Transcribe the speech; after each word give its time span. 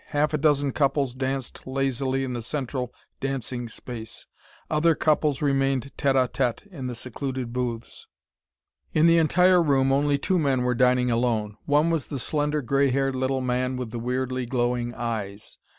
Half 0.07 0.33
a 0.33 0.39
dozen 0.39 0.71
couples 0.71 1.13
danced 1.13 1.67
lazily 1.67 2.23
in 2.23 2.33
the 2.33 2.41
central 2.41 2.91
dancing 3.19 3.69
space. 3.69 4.25
Other 4.67 4.95
couples 4.95 5.43
remained 5.43 5.91
tête 5.95 6.15
à 6.15 6.27
tête 6.27 6.65
in 6.65 6.87
the 6.87 6.95
secluded 6.95 7.53
booths. 7.53 8.07
In 8.93 9.05
the 9.05 9.17
entire 9.19 9.61
room 9.61 9.91
only 9.91 10.17
two 10.17 10.39
men 10.39 10.63
were 10.63 10.73
dining 10.73 11.11
alone. 11.11 11.55
One 11.65 11.91
was 11.91 12.07
the 12.07 12.17
slender 12.17 12.63
gray 12.63 12.89
haired 12.89 13.13
little 13.13 13.41
man 13.41 13.77
with 13.77 13.91
the 13.91 13.99
weirdly 13.99 14.47
glowing 14.47 14.91
eyes. 14.95 15.59